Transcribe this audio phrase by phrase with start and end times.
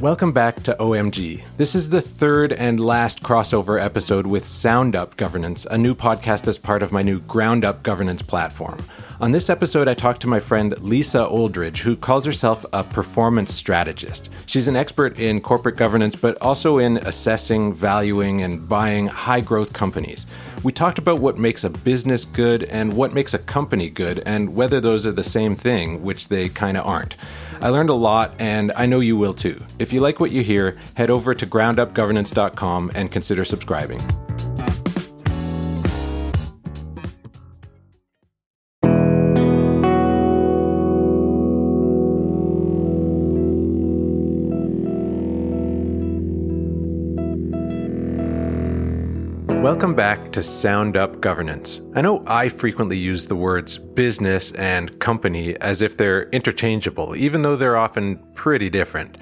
[0.00, 1.44] Welcome back to OMG.
[1.56, 6.46] This is the third and last crossover episode with Ground Up Governance, a new podcast
[6.46, 8.78] as part of my new Ground Up Governance platform.
[9.20, 13.52] On this episode, I talked to my friend Lisa Oldridge, who calls herself a performance
[13.52, 14.30] strategist.
[14.46, 19.72] She's an expert in corporate governance, but also in assessing, valuing, and buying high growth
[19.72, 20.24] companies.
[20.62, 24.54] We talked about what makes a business good and what makes a company good, and
[24.54, 27.16] whether those are the same thing, which they kind of aren't.
[27.60, 29.60] I learned a lot, and I know you will too.
[29.80, 34.00] If you like what you hear, head over to groundupgovernance.com and consider subscribing.
[49.68, 51.82] Welcome back to Ground Up Governance.
[51.94, 57.42] I know I frequently use the words business and company as if they're interchangeable, even
[57.42, 59.18] though they're often pretty different.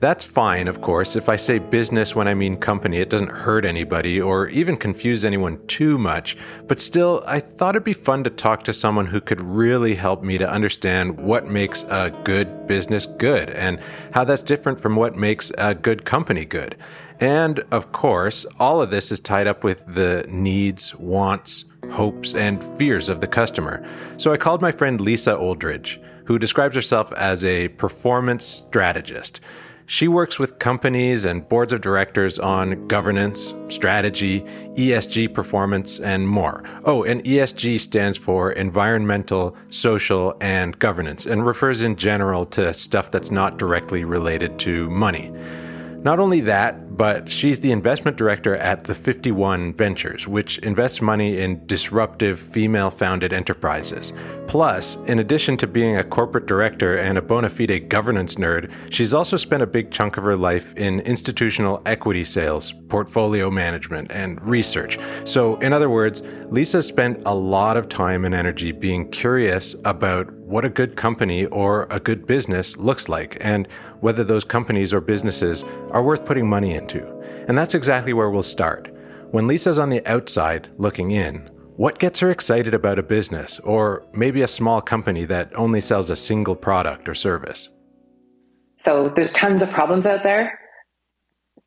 [0.00, 1.14] That's fine, of course.
[1.14, 5.26] If I say business when I mean company, it doesn't hurt anybody or even confuse
[5.26, 6.38] anyone too much.
[6.66, 10.22] But still, I thought it'd be fun to talk to someone who could really help
[10.22, 13.78] me to understand what makes a good business good and
[14.12, 16.76] how that's different from what makes a good company good.
[17.20, 22.64] And of course, all of this is tied up with the needs, wants, hopes, and
[22.78, 23.86] fears of the customer.
[24.16, 29.42] So I called my friend Lisa Oldridge, who describes herself as a performance strategist.
[29.92, 34.42] She works with companies and boards of directors on governance, strategy,
[34.76, 36.62] ESG performance, and more.
[36.84, 43.10] Oh, and ESG stands for environmental, social, and governance, and refers in general to stuff
[43.10, 45.32] that's not directly related to money.
[46.04, 51.38] Not only that, but she's the investment director at the 51 Ventures, which invests money
[51.38, 54.12] in disruptive female founded enterprises.
[54.46, 59.14] Plus, in addition to being a corporate director and a bona fide governance nerd, she's
[59.14, 64.38] also spent a big chunk of her life in institutional equity sales, portfolio management, and
[64.42, 64.98] research.
[65.24, 70.30] So, in other words, Lisa spent a lot of time and energy being curious about
[70.50, 73.68] what a good company or a good business looks like and
[74.00, 75.62] whether those companies or businesses
[75.92, 76.89] are worth putting money into.
[76.98, 78.90] And that's exactly where we'll start.
[79.30, 84.04] When Lisa's on the outside looking in, what gets her excited about a business or
[84.12, 87.70] maybe a small company that only sells a single product or service?
[88.76, 90.58] So there's tons of problems out there.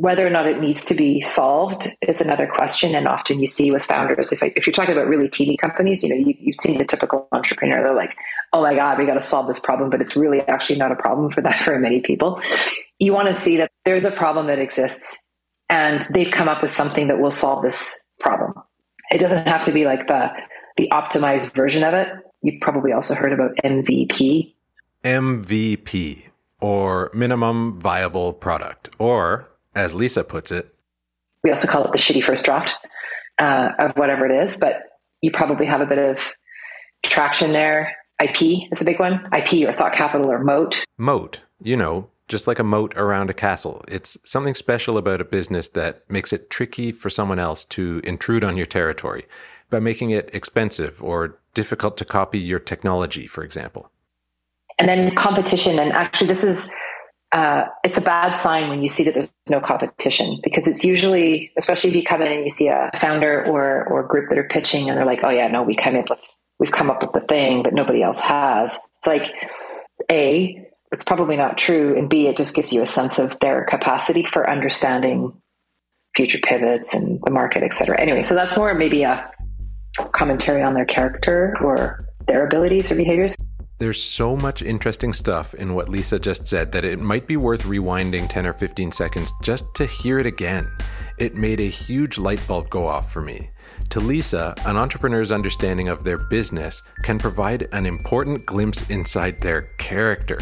[0.00, 2.94] Whether or not it needs to be solved is another question.
[2.94, 6.02] And often you see with founders, if, I, if you're talking about really teeny companies,
[6.02, 8.16] you know, you, you've seen the typical entrepreneur, they're like,
[8.54, 10.96] oh my God, we got to solve this problem, but it's really actually not a
[10.96, 12.40] problem for that very many people.
[12.98, 15.28] You want to see that there's a problem that exists
[15.68, 18.54] and they've come up with something that will solve this problem.
[19.10, 20.28] It doesn't have to be like the,
[20.78, 22.08] the optimized version of it.
[22.40, 24.54] You've probably also heard about MVP.
[25.04, 26.28] MVP,
[26.58, 30.74] or minimum viable product, or as Lisa puts it,
[31.42, 32.72] we also call it the shitty first draft
[33.38, 34.82] uh, of whatever it is, but
[35.22, 36.18] you probably have a bit of
[37.02, 37.96] traction there.
[38.22, 39.26] IP is a big one.
[39.34, 40.84] IP or thought capital or moat.
[40.98, 43.82] Moat, you know, just like a moat around a castle.
[43.88, 48.44] It's something special about a business that makes it tricky for someone else to intrude
[48.44, 49.26] on your territory
[49.70, 53.90] by making it expensive or difficult to copy your technology, for example.
[54.78, 55.78] And then competition.
[55.78, 56.70] And actually, this is
[57.32, 61.52] uh, it's a bad sign when you see that there's no competition because it's usually,
[61.56, 64.48] especially if you come in and you see a founder or or group that are
[64.48, 66.18] pitching and they're like, oh yeah, no, we come up with
[66.58, 68.74] we've come up with the thing that nobody else has.
[68.98, 69.32] It's like
[70.10, 73.64] a it's probably not true, and b it just gives you a sense of their
[73.64, 75.32] capacity for understanding
[76.16, 77.98] future pivots and the market, et cetera.
[78.00, 79.30] Anyway, so that's more maybe a
[80.12, 83.36] commentary on their character or their abilities or behaviors.
[83.80, 87.62] There's so much interesting stuff in what Lisa just said that it might be worth
[87.62, 90.70] rewinding 10 or 15 seconds just to hear it again.
[91.16, 93.48] It made a huge light bulb go off for me.
[93.88, 99.62] To Lisa, an entrepreneur's understanding of their business can provide an important glimpse inside their
[99.78, 100.38] character.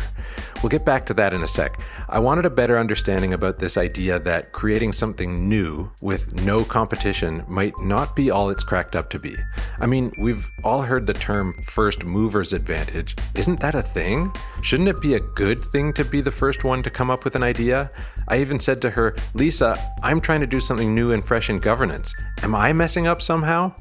[0.60, 1.80] We'll get back to that in a sec.
[2.08, 7.44] I wanted a better understanding about this idea that creating something new with no competition
[7.46, 9.36] might not be all it's cracked up to be.
[9.80, 13.14] I mean, we've all heard the term first mover's advantage.
[13.36, 14.32] Isn't that a thing?
[14.62, 17.36] Shouldn't it be a good thing to be the first one to come up with
[17.36, 17.90] an idea?
[18.26, 21.58] I even said to her, Lisa, I'm trying to do something new and fresh in
[21.58, 22.12] governance.
[22.42, 23.72] Am I messing up somehow?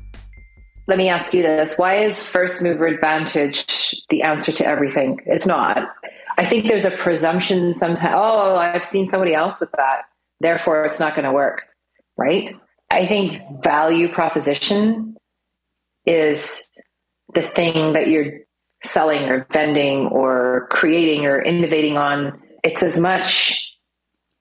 [0.88, 1.78] Let me ask you this.
[1.78, 5.20] Why is first mover advantage the answer to everything?
[5.26, 5.84] It's not.
[6.38, 10.04] I think there's a presumption sometimes, oh, I've seen somebody else with that.
[10.40, 11.64] Therefore, it's not going to work.
[12.16, 12.56] Right.
[12.90, 15.17] I think value proposition
[16.08, 16.70] is
[17.34, 18.40] the thing that you're
[18.84, 22.42] selling or vending or creating or innovating on.
[22.64, 23.64] It's as much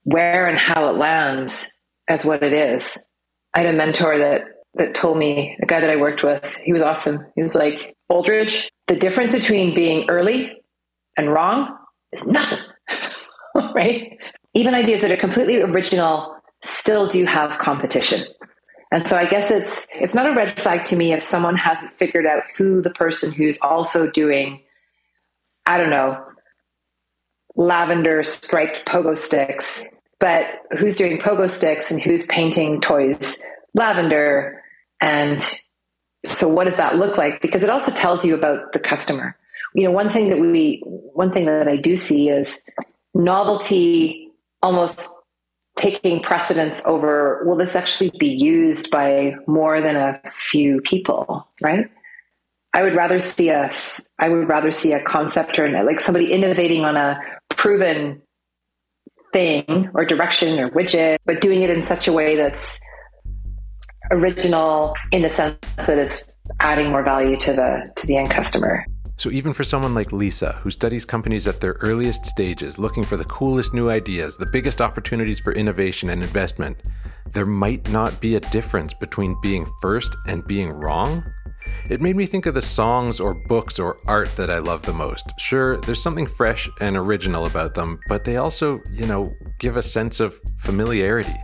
[0.03, 3.05] where and how it lands as what it is.
[3.53, 6.71] I had a mentor that that told me, a guy that I worked with, he
[6.71, 7.25] was awesome.
[7.35, 10.61] He was like, Aldridge, the difference between being early
[11.17, 11.75] and wrong
[12.11, 12.59] is nothing.
[13.75, 14.17] right?
[14.53, 18.25] Even ideas that are completely original still do have competition.
[18.91, 21.93] And so I guess it's it's not a red flag to me if someone hasn't
[21.93, 24.61] figured out who the person who's also doing,
[25.65, 26.23] I don't know,
[27.55, 29.83] lavender striped pogo sticks,
[30.19, 30.45] but
[30.79, 33.43] who's doing pogo sticks and who's painting toys
[33.73, 34.63] lavender.
[35.01, 35.41] And
[36.25, 37.41] so what does that look like?
[37.41, 39.35] Because it also tells you about the customer.
[39.75, 42.67] You know one thing that we one thing that i do see is
[43.13, 44.31] novelty
[44.63, 45.07] almost
[45.77, 50.19] taking precedence over will this actually be used by more than a
[50.49, 51.89] few people right?
[52.73, 53.71] I would rather see a
[54.19, 57.19] i would rather see a concept or like somebody innovating on a
[57.49, 58.21] proven
[59.33, 62.79] thing or direction or widget but doing it in such a way that's
[64.11, 68.85] original in the sense that it's adding more value to the to the end customer
[69.17, 73.17] so, even for someone like Lisa, who studies companies at their earliest stages, looking for
[73.17, 76.83] the coolest new ideas, the biggest opportunities for innovation and investment,
[77.31, 81.23] there might not be a difference between being first and being wrong?
[81.89, 84.93] It made me think of the songs or books or art that I love the
[84.93, 85.33] most.
[85.39, 89.83] Sure, there's something fresh and original about them, but they also, you know, give a
[89.83, 91.35] sense of familiarity,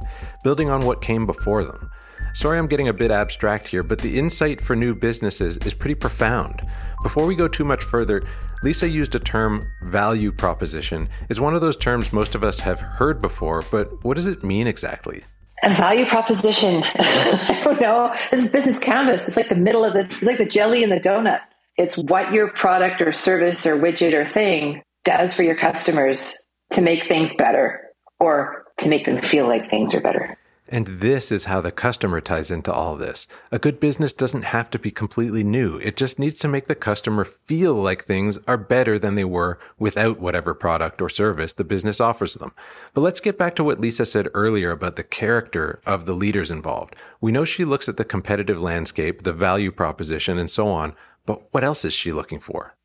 [0.44, 1.90] building on what came before them.
[2.34, 5.96] Sorry I'm getting a bit abstract here, but the insight for new businesses is pretty
[5.96, 6.62] profound.
[7.04, 8.24] Before we go too much further,
[8.64, 11.10] Lisa used a term value proposition.
[11.30, 14.44] It's one of those terms most of us have heard before, but what does it
[14.44, 15.24] mean exactly?
[15.64, 16.84] A value proposition.
[16.96, 18.14] I don't know.
[18.31, 19.28] This is business canvas.
[19.28, 21.42] It's like the middle of the it's like the jelly in the donut.
[21.78, 26.81] It's what your product or service or widget or thing does for your customers to
[26.81, 27.81] make things better
[28.20, 30.38] or to make them feel like things are better.
[30.69, 33.27] And this is how the customer ties into all this.
[33.51, 35.77] A good business doesn't have to be completely new.
[35.77, 39.60] It just needs to make the customer feel like things are better than they were
[39.77, 42.54] without whatever product or service the business offers them.
[42.94, 46.50] But let's get back to what Lisa said earlier about the character of the leaders
[46.50, 46.95] involved.
[47.19, 50.94] We know she looks at the competitive landscape, the value proposition, and so on.
[51.25, 52.75] But what else is she looking for?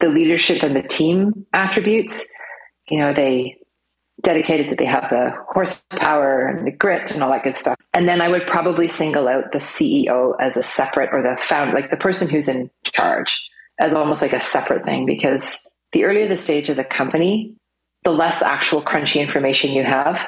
[0.00, 2.28] The leadership and the team attributes.
[2.88, 3.56] You know, they
[4.22, 7.76] dedicated that they have the horsepower and the grit and all that good stuff.
[7.94, 11.72] And then I would probably single out the CEO as a separate or the found
[11.72, 13.48] like the person who's in charge
[13.80, 17.54] as almost like a separate thing because the earlier the stage of the company,
[18.04, 20.18] the less actual crunchy information you have.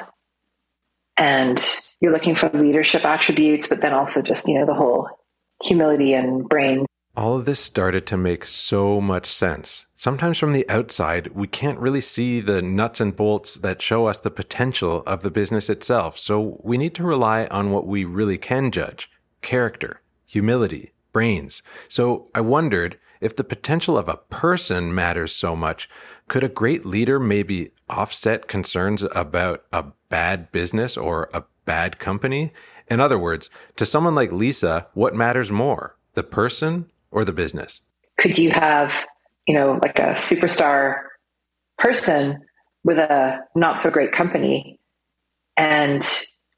[1.15, 1.63] And
[2.01, 5.07] you're looking for leadership attributes, but then also just, you know, the whole
[5.61, 9.85] humility and brain all of this started to make so much sense.
[9.95, 14.19] Sometimes from the outside, we can't really see the nuts and bolts that show us
[14.19, 18.37] the potential of the business itself, so we need to rely on what we really
[18.37, 19.09] can judge
[19.41, 21.61] character, humility, brains.
[21.87, 25.87] So I wondered if the potential of a person matters so much,
[26.27, 32.51] could a great leader maybe offset concerns about a bad business or a bad company?
[32.89, 37.81] In other words, to someone like Lisa, what matters more, the person or the business?
[38.17, 38.93] Could you have,
[39.47, 41.03] you know, like a superstar
[41.77, 42.39] person
[42.83, 44.79] with a not so great company?
[45.55, 46.05] And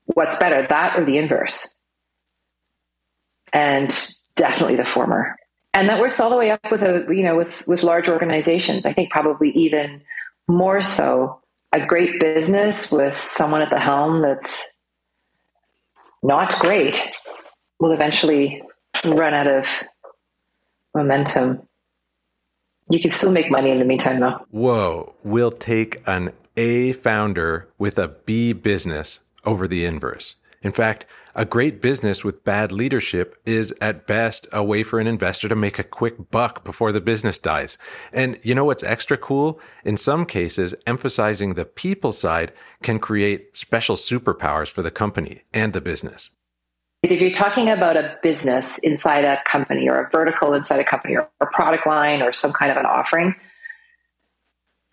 [0.06, 1.76] what's better, that or the inverse?
[3.54, 3.96] And
[4.36, 5.36] definitely the former.
[5.74, 8.86] And that works all the way up with a, you know, with, with large organizations.
[8.86, 10.02] I think probably even
[10.48, 11.42] more so
[11.74, 14.74] a great business with someone at the helm that's
[16.24, 17.12] not great
[17.80, 18.62] will eventually
[19.04, 19.66] run out of
[20.96, 21.62] momentum.
[22.90, 24.46] You can still make money in the meantime, though.
[24.50, 25.16] Whoa.
[25.24, 30.36] We'll take an A founder with a B business over the inverse.
[30.62, 35.06] In fact, a great business with bad leadership is at best a way for an
[35.06, 37.78] investor to make a quick buck before the business dies.
[38.12, 39.60] And you know what's extra cool?
[39.84, 45.74] In some cases, emphasizing the people side can create special superpowers for the company and
[45.74, 46.32] the business
[47.12, 51.16] if you're talking about a business inside a company or a vertical inside a company
[51.16, 53.36] or a product line or some kind of an offering,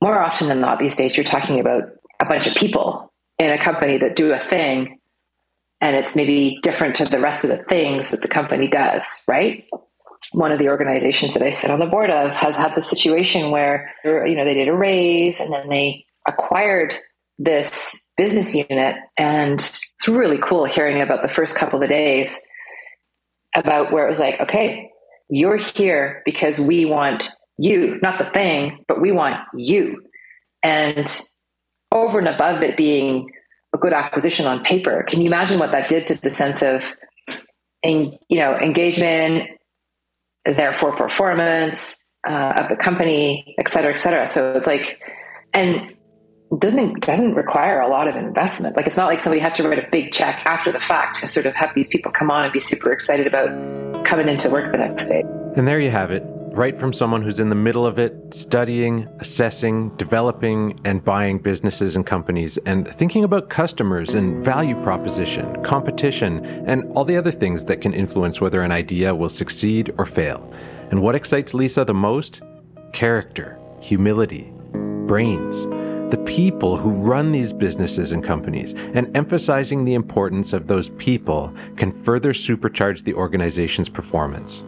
[0.01, 1.85] more often than not these days, you're talking about
[2.21, 4.99] a bunch of people in a company that do a thing
[5.81, 9.67] and it's maybe different to the rest of the things that the company does, right?
[10.31, 13.51] One of the organizations that I sit on the board of has had the situation
[13.51, 16.95] where, you know, they did a raise and then they acquired
[17.39, 18.97] this business unit.
[19.17, 22.41] And it's really cool hearing about the first couple of days
[23.55, 24.91] about where it was like, okay,
[25.29, 27.23] you're here because we want
[27.59, 30.03] you, not the thing, but we want you.
[30.63, 31.07] And
[31.91, 33.31] over and above it being
[33.75, 35.05] a good acquisition on paper.
[35.09, 36.83] Can you imagine what that did to the sense of,
[37.83, 39.49] you know, engagement,
[40.45, 44.27] therefore performance uh, of the company, et cetera, et cetera.
[44.27, 45.01] So it's like,
[45.53, 45.95] and
[46.59, 48.77] doesn't doesn't require a lot of investment.
[48.77, 51.29] Like it's not like somebody had to write a big check after the fact to
[51.29, 54.71] sort of have these people come on and be super excited about coming into work
[54.71, 55.23] the next day.
[55.57, 59.09] And there you have it right from someone who's in the middle of it, studying,
[59.21, 66.45] assessing, developing, and buying businesses and companies, and thinking about customers and value proposition, competition,
[66.67, 70.53] and all the other things that can influence whether an idea will succeed or fail.
[70.91, 72.43] And what excites Lisa the most?
[72.93, 74.53] Character, humility,
[75.07, 75.67] brains
[76.13, 81.55] the people who run these businesses and companies, and emphasizing the importance of those people
[81.77, 84.63] can further supercharge the organization's performance.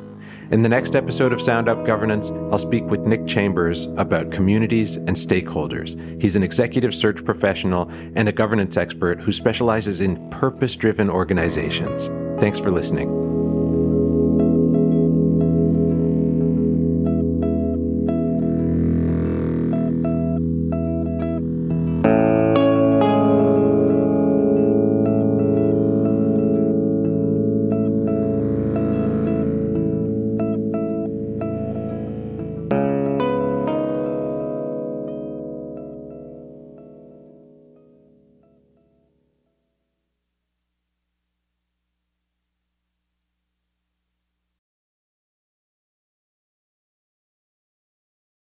[0.50, 4.96] In the next episode of Ground Up Governance, I'll speak with Nick Chambers about communities
[4.96, 6.00] and stakeholders.
[6.18, 12.06] He's an executive search professional and a governance expert who specializes in purpose driven organizations.
[12.40, 13.33] Thanks for listening.